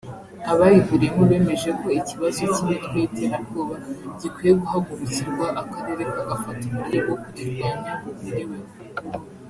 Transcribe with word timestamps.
Abayihuriyemo 0.51 1.21
bemeje 1.31 1.69
ko 1.79 1.85
ikibazo 1.99 2.41
cy’imitwe 2.53 2.95
y’iterabwoba 3.01 3.75
gikwiye 4.19 4.53
guhagurukirwa 4.61 5.45
akarere 5.61 6.03
kagafata 6.13 6.61
uburyo 6.69 6.97
bwo 7.05 7.15
kurirwanya 7.23 7.91
buhuriweho 8.01 8.55